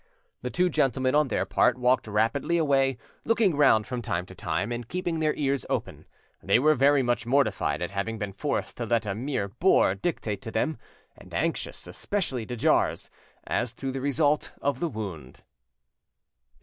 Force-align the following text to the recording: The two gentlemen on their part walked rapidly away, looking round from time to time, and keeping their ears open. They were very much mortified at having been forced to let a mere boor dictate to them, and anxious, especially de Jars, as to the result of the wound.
The 0.41 0.49
two 0.49 0.67
gentlemen 0.67 1.13
on 1.13 1.27
their 1.27 1.45
part 1.45 1.77
walked 1.77 2.07
rapidly 2.07 2.57
away, 2.57 2.97
looking 3.23 3.55
round 3.55 3.85
from 3.85 4.01
time 4.01 4.25
to 4.25 4.33
time, 4.33 4.71
and 4.71 4.87
keeping 4.89 5.19
their 5.19 5.35
ears 5.35 5.63
open. 5.69 6.05
They 6.41 6.57
were 6.57 6.73
very 6.73 7.03
much 7.03 7.27
mortified 7.27 7.83
at 7.83 7.91
having 7.91 8.17
been 8.17 8.33
forced 8.33 8.77
to 8.77 8.87
let 8.87 9.05
a 9.05 9.13
mere 9.13 9.47
boor 9.47 9.93
dictate 9.93 10.41
to 10.41 10.49
them, 10.49 10.79
and 11.15 11.31
anxious, 11.35 11.85
especially 11.85 12.45
de 12.47 12.55
Jars, 12.55 13.11
as 13.45 13.75
to 13.75 13.91
the 13.91 14.01
result 14.01 14.53
of 14.59 14.79
the 14.79 14.89
wound. 14.89 15.43